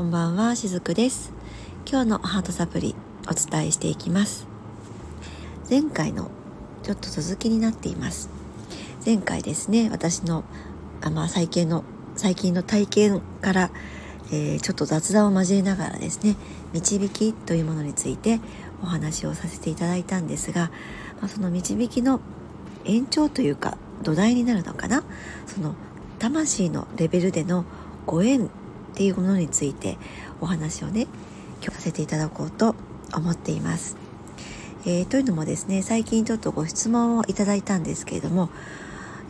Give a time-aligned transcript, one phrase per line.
[0.00, 1.30] こんばんはしずくです。
[1.86, 2.94] 今日のハートサプリ
[3.28, 4.46] お伝えしていきます。
[5.68, 6.30] 前回の
[6.82, 8.30] ちょっと続きになっています。
[9.04, 10.44] 前回ですね私の
[11.02, 11.84] あまあ最近の
[12.16, 13.70] 最近の体験から、
[14.32, 16.34] えー、ちょっと雑談を交えながらですね
[16.72, 18.40] 導きというものについて
[18.82, 20.70] お話をさせていただいたんですが、
[21.20, 22.22] まあ、その導きの
[22.86, 25.04] 延長というか土台になるのかな？
[25.46, 25.74] その
[26.18, 27.66] 魂のレベルでの
[28.06, 28.48] ご縁
[28.92, 29.98] っていうものについて
[30.40, 31.06] お話をね
[31.62, 32.74] 今日させていただこうと
[33.14, 33.96] 思っています。
[34.86, 38.48] えー、というのもですね最近ちょっとご質問をいただいたんですけれども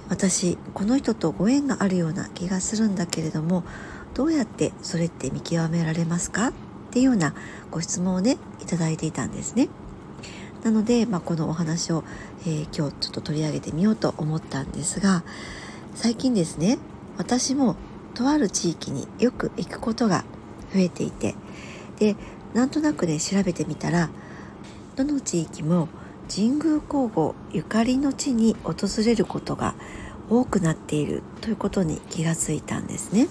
[0.08, 3.64] 私この人とご縁があるような気がするんだけれども
[4.14, 6.48] どうやってそれって見極められますか？
[6.48, 6.52] っ
[6.90, 7.34] ていうような
[7.70, 9.68] ご質問をねいただいていたんですね。
[10.62, 12.04] なので、まあ、このお話を、
[12.42, 15.24] えー、今日ちょっと取り上げてみようと思ったんですが
[15.94, 16.78] 最近ですね
[17.16, 17.76] 私も
[18.14, 20.24] とある地域によく行くことが
[20.72, 21.34] 増えていて
[21.98, 22.16] で
[22.54, 24.10] なんとなくね調べてみたら
[24.96, 25.88] どの地域も
[26.28, 29.74] 神宮皇后ゆかりの地に訪れることが
[30.28, 33.26] 多くなっているということに気がついたんですね。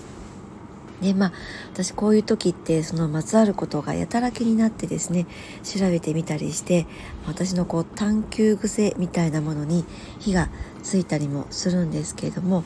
[1.02, 1.32] でまあ
[1.72, 5.28] 私こういう時ってそのまつわることがやたら気になってですね
[5.64, 6.88] 調べてみたりして
[7.26, 9.86] 私のこう探求癖みたいなものに
[10.20, 10.50] 火が
[10.84, 12.66] ついたりもするんですけれども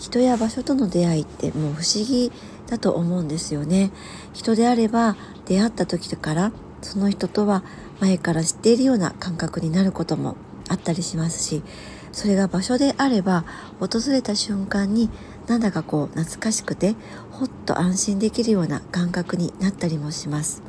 [0.00, 2.32] 人や場所との出会いってもう不思議
[2.68, 3.92] だと思うんですよね。
[4.32, 7.62] 人であれば出会った時からその人とは
[8.00, 10.36] 前から知っているような感覚になることも
[10.68, 11.62] あったりしますし
[12.12, 13.44] それが場所であれば
[13.78, 15.10] 訪れた瞬間に
[15.46, 16.94] なんだかこう懐かしくて
[17.30, 20.62] ほっと安心できるような感覚になったりもします。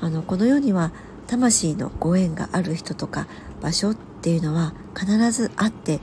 [0.00, 0.92] あのこの世には
[1.26, 3.26] 魂のご縁がある人とか
[3.60, 6.00] 場所っていうのは必ずあって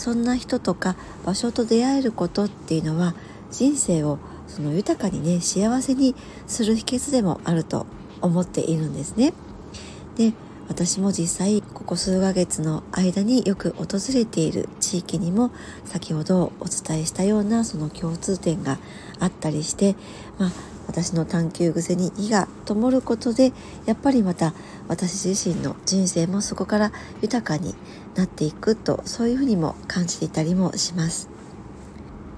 [0.00, 3.14] そんな人とか場所と出会えることっていうのは
[3.50, 6.14] 人生をその豊かにね幸せに
[6.46, 7.84] する秘訣でもあると
[8.22, 9.34] 思っているんですね。
[10.16, 10.32] で
[10.70, 15.50] 私も実際ここ数ヶ月の間によく訪れている地域にも
[15.84, 18.78] 先ほどお伝えしたようなその共通点が
[19.18, 19.96] あったりして、
[20.38, 20.50] まあ、
[20.86, 23.52] 私の探求癖に火が灯ることで
[23.84, 24.54] やっぱりまた
[24.86, 27.74] 私自身の人生もそこから豊かに
[28.14, 31.28] なっていくとそういうふうにも感じていたりもします。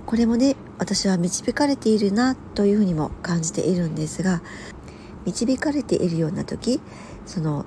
[0.06, 4.42] これもね私は導かれているなというふうにも感じているんですが
[5.26, 6.80] 導かれているような時
[7.24, 7.64] その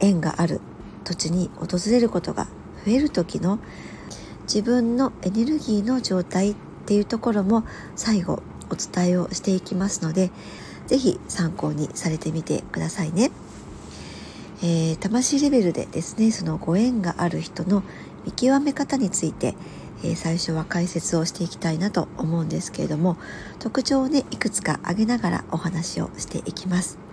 [0.00, 0.60] 縁がある
[1.04, 2.46] 土地に訪れることが
[2.84, 3.58] 増える時の
[4.42, 6.54] 自分のエネルギーの状態っ
[6.86, 10.30] ていうところも最後お伝えをしていきますので
[10.86, 13.30] 是非参考にされてみてくださいね。
[14.62, 17.82] えー、魂レベルでですねそのご縁がある人の
[18.26, 19.54] 見極め方について、
[20.04, 23.16] えー、最初は解説をしていきたいなと思うんですけれども
[23.58, 27.09] 特徴をねいくつか挙げながらお話をしていきます。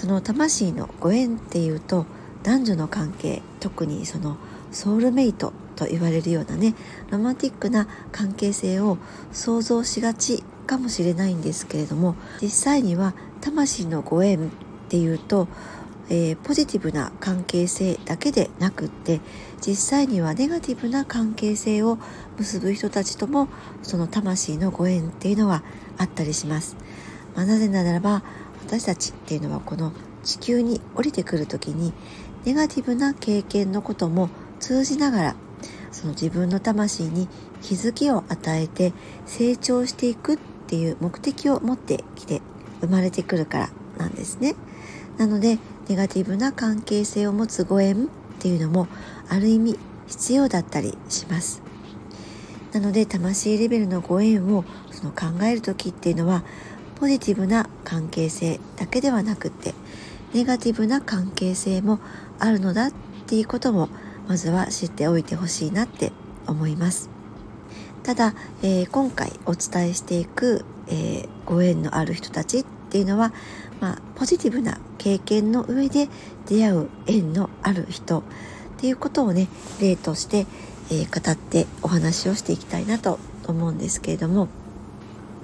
[0.00, 2.06] その魂のご縁っていうと
[2.42, 4.38] 男女の関係特にその
[4.72, 6.74] ソウルメイトと言われるようなね
[7.10, 8.96] ロマンティックな関係性を
[9.30, 13.12] 想像しがちかもしれないんですけれども実際には
[13.42, 14.50] 魂のご縁っ
[14.88, 15.48] ていうと、
[16.08, 19.20] えー、ポジティブな関係性だけでなくって
[19.60, 21.98] 実際にはネガティブな関係性を
[22.38, 23.48] 結ぶ人たちとも
[23.82, 25.62] その魂のご縁っていうのは
[25.98, 26.78] あったりします。
[27.36, 28.22] まあ、なぜならば
[28.64, 31.92] 私たちっていうのはこの地球に降りてくる時に
[32.44, 35.36] ネガティブな経験のことも通じながら
[35.92, 37.28] その自分の魂に
[37.62, 38.92] 気づきを与えて
[39.26, 42.40] 成長していくっていう目的を持ってきて
[42.80, 44.54] 生まれてくるからなんですね。
[45.18, 48.88] なのでネガティブな関係性を持つご縁っていうのも
[49.28, 51.62] ある意味必要だったりします。
[52.72, 56.44] なので魂レベルのご縁をその考える時っていうのは
[57.00, 59.72] ポジティブな関係性だけではなくて
[60.34, 61.98] ネガティブな関係性も
[62.38, 62.92] あるのだっ
[63.26, 63.88] ていうことも
[64.28, 66.12] まずは知っておいてほしいなって
[66.46, 67.08] 思います。
[68.02, 73.32] ただ、えー、今回お伝えしていく、えー、ご縁のある人たちっていうのは、
[73.80, 76.08] まあ、ポジティブな経験の上で
[76.46, 78.22] 出会う縁のある人っ
[78.76, 79.48] ていうことをね
[79.80, 80.46] 例として、
[80.90, 84.48] えー、語ってお話をしていきたいなと思うんですけれども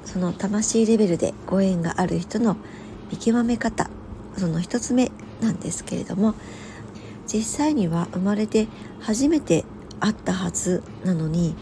[0.06, 2.56] その魂レベルでご縁がある人の
[3.10, 3.90] 見極め方
[4.38, 5.10] その一つ目
[5.40, 6.34] なんですけれども
[7.26, 8.68] 実際には生まれて
[9.00, 9.64] 初めて
[10.00, 11.54] 会ったはずなのに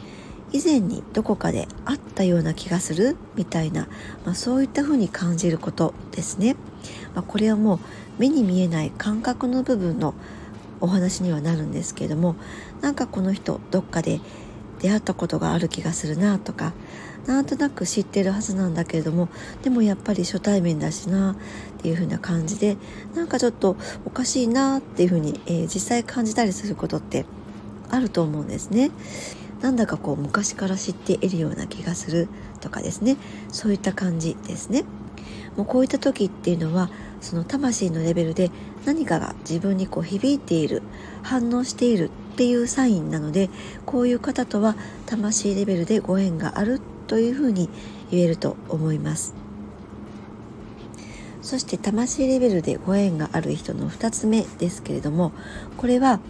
[0.52, 3.88] 以前にどこかで会ったような気がするみたいな、
[4.25, 6.55] まあ、そういったふうに感じることですね。
[7.12, 7.81] まあ、これはもう
[8.19, 10.14] 目に見えない感覚の部分の
[10.81, 12.37] お話にはなるんですけれども
[12.82, 14.20] なんかこの人どっかで
[14.84, 16.75] 出会ったことがある気がするなとか
[17.26, 19.31] なんとなく知ってるはずなんだけれども
[19.62, 21.36] でもやっぱり初対面だしなっ
[21.81, 22.76] ていう風な感じで
[23.14, 27.25] なんかちょっとおかしいなっていう風に、えー、実際感じたりすることって
[27.90, 28.90] あると思うんですね。
[29.62, 32.28] なんだかこう昔から知っているような気がする
[32.60, 33.16] とかですね
[33.48, 34.84] そういった感じですね。
[35.56, 36.90] もうこういった時っていうのは
[37.24, 38.50] その魂のレベルで
[38.84, 40.82] 何かが自分にこう響いている
[41.22, 43.48] 反応しているっていうサインなので
[43.86, 44.76] こういう方とは
[45.06, 47.70] 魂レベルでご縁があるというふうに
[48.10, 49.34] 言えると思います。
[51.40, 55.32] そして魂レベルでご縁がある人の2つ目ですけれども
[55.76, 56.20] これは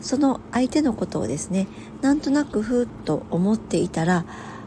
[0.00, 1.68] その相手のことをですね
[2.00, 4.24] なんとなくふっと思っていたら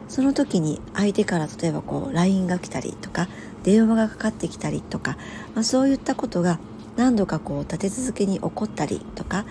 [0.08, 3.28] その時に相手から例えばこう LINE が来たりとか
[3.64, 5.18] 電話がかかってきたりとか、
[5.56, 6.60] まあ、そういったことが
[6.98, 9.46] 何度かこう立て続けに起こったりとか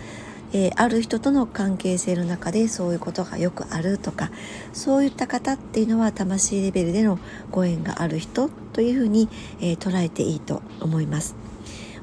[0.53, 4.31] えー、ある人との関係性の中でそういうことがよくあるとか
[4.73, 7.19] そういった方っていうのは魂レベルでの
[7.51, 9.29] ご縁がある人というふうに、
[9.61, 11.40] えー、捉えていいと思います。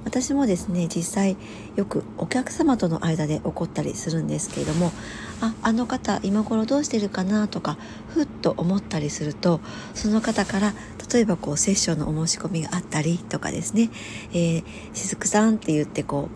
[0.08, 1.36] 私もですね実際
[1.76, 4.94] よくお客様との間で起こったりするんですけれども
[5.42, 7.78] ああの方今頃どうしてるかなとか
[8.08, 9.60] ふっと思ったりすると
[9.94, 10.74] その方から
[11.12, 13.90] 例えばこうセッションのお申し込みがあったりとかですね
[14.32, 14.64] 「えー、
[14.94, 16.30] しずくさん」って言ってこ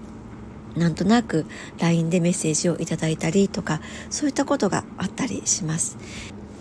[0.76, 1.46] うなんとなく
[1.80, 3.80] LINE でメッセージをいただいたりとか
[4.10, 5.98] そういったことがあったりします。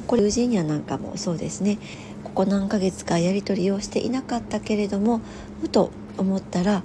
[0.06, 1.78] これ友人やなんかもそうですね
[2.24, 5.20] ここ何ヶ月かやり取りをしていなかったけれども
[5.60, 6.82] ふと思ったら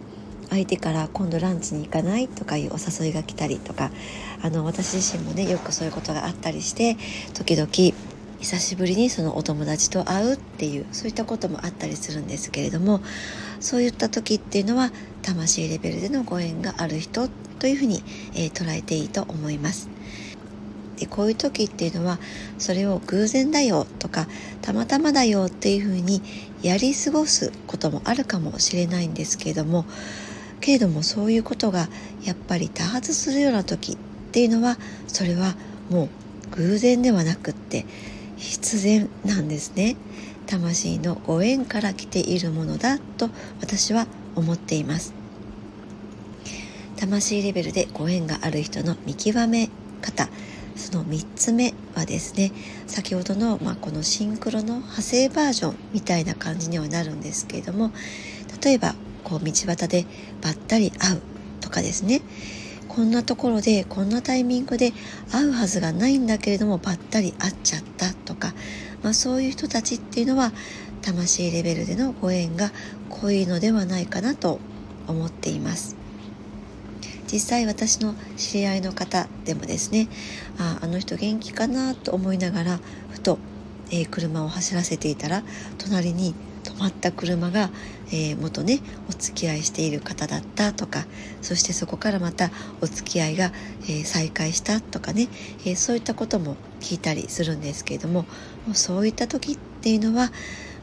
[0.49, 3.91] 相手から今度ランチに行かないとかいうお誘いが来たりとか
[4.41, 6.97] あの私自身もねよくそういうことがあったりして
[7.33, 7.69] 時々
[8.39, 13.01] 久しぶりにそのお友達と会うっていうそういったこともあったりするんですけれども
[13.59, 14.91] そういった時っていうのは
[15.23, 17.27] 魂レベルでのご縁がある人
[17.59, 18.03] というふうに、
[18.35, 19.89] えー、捉えていいと思います。
[20.97, 22.19] でこういう時っていうのは
[22.57, 24.27] それを偶然だよとか
[24.61, 26.21] たまたまだよっていうふうに
[26.61, 29.85] やり過ごすこともあるかもしれないんですけれども
[30.61, 31.87] けれどもそういうことが
[32.23, 33.97] やっぱり多発するような時っ
[34.31, 35.55] ていうのはそれは
[35.89, 36.09] もう
[36.55, 37.85] 偶然ではなくって
[38.37, 39.95] 必然なんですね。
[40.47, 43.29] 魂のご縁から来ているものだと
[43.61, 44.05] 私は
[44.35, 45.13] 思っています。
[46.97, 49.69] 魂レベルでご縁がある人の見極め
[50.01, 50.29] 方。
[50.75, 52.51] その3つ目はですね
[52.85, 57.91] 先ほどの、まあ、このシンクロの派生バージョンみたいな感じにはなるんですけれども
[58.61, 58.93] 例えば
[59.25, 60.05] こう道端で
[60.41, 61.21] ばったり会う
[61.59, 62.21] とかですね。
[62.87, 64.93] こんなところでこんなタイミングで
[65.29, 68.53] 会うはずがないんだけれどもばったり会っちゃったとか、
[69.03, 70.53] まあ、そういう人たちっていうのは
[71.01, 72.71] 魂レベルでのご縁が
[73.09, 74.61] 濃いのではないかなと
[75.07, 75.97] 思っています。
[77.31, 80.07] 実際私の知り合いの方でもですね
[80.57, 82.79] ああの人元気かなと思いながら
[83.09, 83.39] ふと、
[83.89, 85.43] えー、車を走らせていたら
[85.79, 86.35] 隣に
[86.75, 87.69] 止まった車が、
[88.07, 88.79] えー、元ね
[89.09, 91.05] お付き合いしている方だったとか
[91.41, 92.51] そしてそこからまた
[92.81, 93.51] お付き合いが、
[93.83, 95.27] えー、再開したとかね、
[95.65, 98.25] えー、そういったことも聞いたりするんですけれども
[98.73, 100.31] そういった時っていうのは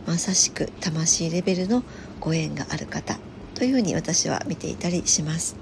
[0.06, 1.82] まさしく魂レベルの
[2.20, 3.18] ご縁がある方
[3.54, 5.56] というふうに私は見ていたりします。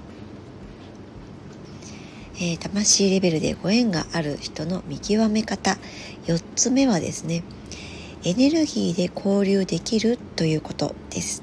[2.35, 5.77] えー、魂レベルでご縁がある人の見極め方
[6.25, 7.43] 4つ目はですね
[8.23, 11.41] エネルギーで交流できるということです、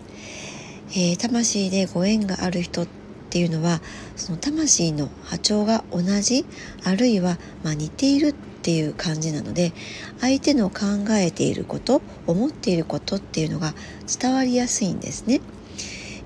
[0.90, 2.86] えー、魂でご縁がある人っ
[3.30, 3.80] ていうのは
[4.14, 6.46] その魂の波長が同じ
[6.84, 9.72] あるいはま似ているっていう感じなので
[10.20, 13.74] 相手の考えていること思っていることっていうのが
[14.20, 15.40] 伝わりやすいんですね、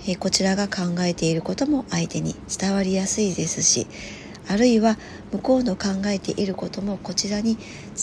[0.07, 3.87] えー、こちらが考えていることも相手に伝わりやすいですし
[4.49, 4.99] あるいは
[5.33, 7.57] 向こうの考えていることもこちらに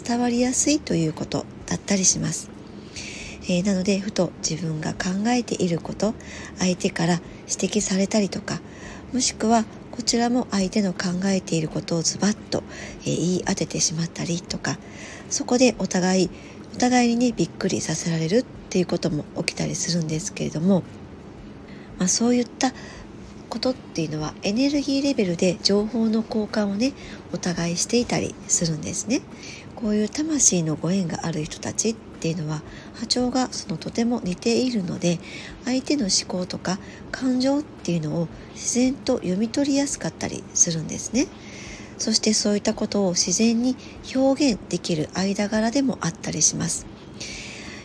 [0.06, 2.50] 伝わりやすいということだったりします。
[3.44, 6.14] えー、なのでふと自分が考えていること
[6.60, 8.60] 相手から指摘されたりとか
[9.12, 12.64] もしくはこちらも相手の考えていることをズバッと、
[13.02, 14.78] えー、言い当ててしまったりとか
[15.30, 16.30] そこでお互い
[16.74, 20.84] お互いにねびっくりさせられるっていうことも起きたりするんですけれども、
[21.98, 22.72] まあ、そういった
[23.50, 26.94] ことっていうのはエネルギーレベルで情報の交換をね
[27.34, 29.22] お互いしていたりするんですね。
[29.76, 32.62] こういう魂のご縁がある人たちっていうのは
[32.96, 35.20] 波長がそのとても似ているので
[35.64, 36.80] 相手の思考とか
[37.12, 41.28] 感情っていうのを自然と読み取りやすかったりするんですね。
[42.00, 43.76] そしてそういったことを自然に
[44.16, 46.88] 表現できる間柄でもあったりします、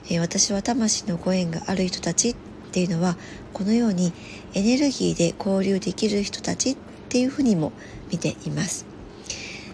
[0.06, 2.36] えー、私は魂のご縁がある人たち
[2.74, 3.16] ていうのは
[3.52, 4.12] このように
[4.52, 6.76] エネルギーで交流できる人たちっ
[7.08, 7.70] ていうふうにも
[8.10, 8.84] 見ています。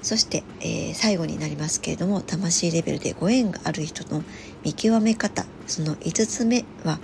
[0.03, 4.23] そして、えー、最後になりますけれども魂レベルでご縁がある人の
[4.65, 7.01] 見極め方その5つ目は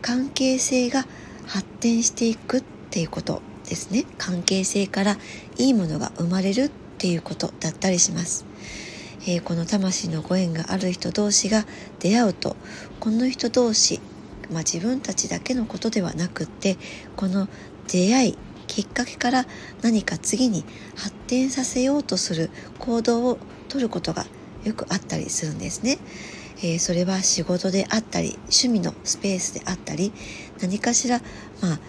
[0.00, 1.06] 関係性が
[1.46, 4.04] 発展していくっていうことですね。
[4.16, 5.18] 関係性から
[5.56, 8.44] いいものが生まれるっていうことだったりします、
[9.22, 11.64] えー、この魂のご縁がある人同士が
[12.00, 12.56] 出会うと
[12.98, 14.00] この人同士
[14.50, 16.76] まあ、自分たちだけのことではなくって
[17.16, 17.48] この
[17.86, 19.46] 出会いきっかけから
[19.82, 20.64] 何か次に
[20.94, 23.38] 発展させようとする行動を
[23.68, 24.26] とることが
[24.64, 25.98] よくあったりするんですね。
[26.58, 30.12] えー、それは仕事であったり趣味のスペースであったり
[30.60, 31.20] 何かしら
[31.60, 31.80] まあ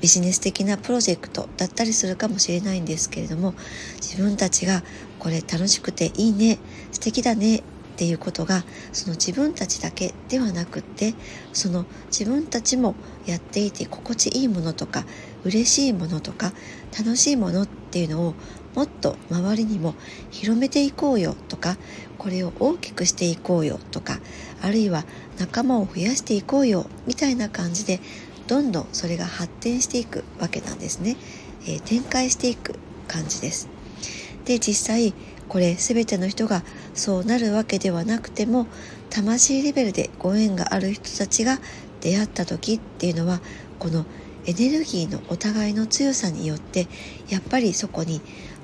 [0.00, 3.54] ビジネス的なプロジェクトだったりするかもしれないんですけれども
[3.96, 4.84] 自分たちが
[5.18, 6.58] これ楽しくていいね
[6.92, 7.64] 素敵だね
[7.98, 8.62] っていうことが
[8.92, 11.14] その自分たちだけではなくって
[11.52, 11.84] その
[12.16, 12.94] 自分たちも
[13.26, 15.04] やっていて心地いいものとか
[15.42, 16.52] 嬉しいものとか
[16.96, 18.34] 楽しいものっていうのを
[18.76, 19.96] もっと周りにも
[20.30, 21.76] 広めていこうよとか
[22.18, 24.20] これを大きくしていこうよとか
[24.62, 25.02] あるいは
[25.40, 27.98] 仲間を増やしていこうよみたいな感じで
[28.46, 31.16] どんどんそれが発展していくわけなんですね、
[31.62, 32.76] えー、展開していく
[33.08, 33.68] 感じです。
[34.44, 35.14] で実際
[35.48, 36.62] これ全ての人が
[36.94, 38.66] そうなるわけではなくても
[39.10, 41.58] 魂レベルでご縁がある人たちが
[42.00, 43.40] 出会った時っていうのは
[43.78, 44.04] この
[44.46, 46.86] エネルギーのお互いの強さによって
[47.28, 48.20] やっぱりそこに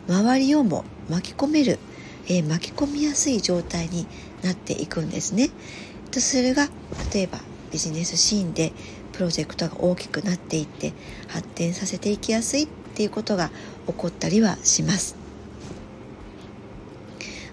[0.08, 1.78] 周りをも巻き込める、
[2.26, 4.06] えー、巻き込みやすい状態に
[4.42, 5.50] なっていくんですね。
[6.10, 6.68] とそれが
[7.12, 7.40] 例えば
[7.72, 8.72] ビジネスシーンで
[9.12, 10.92] プロジェクトが大きくなっていって
[11.28, 13.50] 発展させていきやすいっていうことが
[13.86, 15.23] 起こったりはします。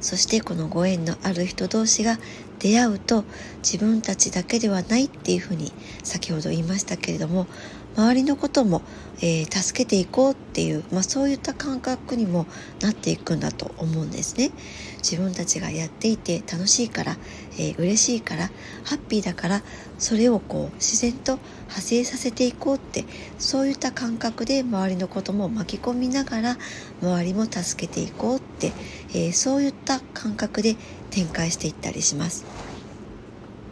[0.01, 2.19] そしてこのご縁のある人同士が
[2.59, 3.23] 出会うと
[3.63, 5.71] 自分たちだけではないっていうふうに
[6.03, 7.47] 先ほど言いましたけれども
[7.95, 8.81] 周りのことも、
[9.17, 12.45] えー、助けていこうっていう、まあ、そういった感覚にも
[12.81, 14.51] なっていくんだと思うんですね。
[14.97, 17.17] 自分たちがやっていて楽しいから、
[17.57, 18.51] えー、嬉しいから
[18.83, 19.63] ハッピーだから
[19.97, 23.05] それをこう自然と派生させていこうって
[23.39, 26.57] そういった感覚で周りのことも巻き込みながら
[27.01, 28.71] 周りも助けていこうって、
[29.09, 30.75] えー、そういった感覚で
[31.09, 32.70] 展開していったりします。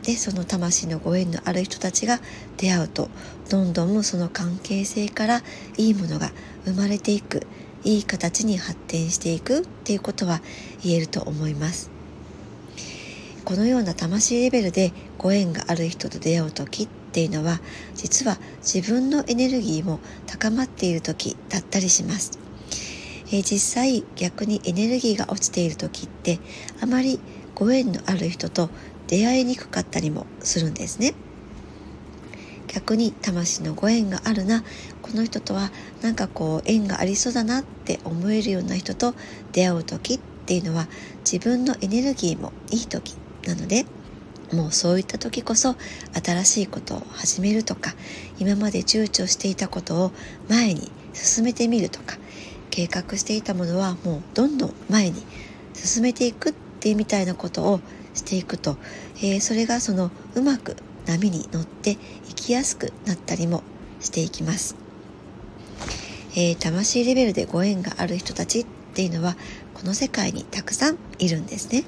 [0.09, 2.19] でその魂のご縁のある人たちが
[2.57, 3.09] 出会うと
[3.51, 5.43] どんどんその関係性から
[5.77, 6.31] いいものが
[6.65, 7.45] 生まれていく
[7.83, 10.41] いい形に発展していくっていうことは
[10.83, 11.91] 言えると思います。
[13.45, 17.59] このような魂レベルでご縁がある人と出会う時っていうのは
[17.93, 22.39] 実は自分のエネルギーも高まっている時だったりします。
[23.31, 26.39] え実際逆にエネルギーが落ちている時って
[26.81, 27.19] あまり
[27.53, 28.71] ご縁のある人と
[29.09, 31.13] 出会いにくかったりもするんですね。
[32.67, 34.63] 逆に魂のご縁があるな
[35.01, 35.71] この人とは
[36.03, 39.15] なんかこう縁がありそうだなって思えるような人と
[39.51, 40.87] 出会う時っていうのは
[41.19, 43.15] 自分のエネルギーもいい時
[43.47, 43.87] なので
[44.53, 45.75] もうそういった時こそ
[46.23, 47.95] 新しいことを始めるとか
[48.37, 50.11] 今まで躊躇していたことを
[50.47, 52.17] 前に進めてみるとか
[52.69, 55.23] 計画していたものはもうどんどん前に
[55.73, 57.81] 進めていくっていうみたいなことを
[58.13, 58.77] していくと、
[59.17, 60.75] えー、それがそのうまく
[61.05, 61.97] 波に乗ってい
[62.35, 63.63] きやすくなったりも
[63.99, 64.75] していきます、
[66.33, 69.35] えー、魂レベルでご縁がある人たちっていうのは
[69.73, 71.85] この世界にたくさんいるんですね。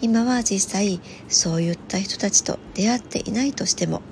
[0.00, 4.02] 今は実際そういった人たちと出会っていないとしても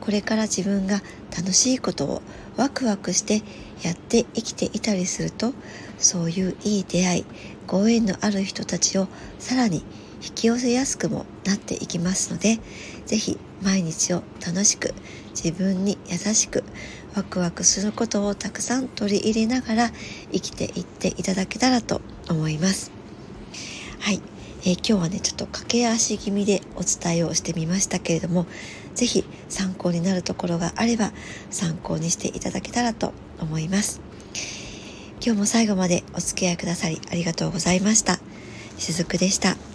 [0.00, 1.00] これから自分が
[1.34, 2.22] 楽しいことを
[2.56, 3.42] ワクワクして
[3.82, 5.54] やって生きていたりすると
[5.96, 7.24] そういういい出会い
[7.66, 9.08] ご縁のある人たちを
[9.38, 9.84] さらに
[10.22, 12.58] 引き寄せやすくもなっていきますので
[13.06, 14.94] 是非毎日を楽しく
[15.30, 16.64] 自分に優しく
[17.14, 19.90] ワクワクすることをたくさん取り入れながら
[20.32, 22.00] 生きていっていただけたらと
[22.30, 22.90] 思います。
[24.00, 24.20] はい、
[24.62, 28.46] えー、今日はねちょっと駆け足気味でお伝えをしてみましたけれども
[28.94, 31.12] 是非参考になるところがあれば
[31.50, 34.00] 参考にしていただけたらと思います。
[35.24, 38.18] 今日も最後までお付き合いくださりありがとうございました。
[38.78, 39.71] しずくでした。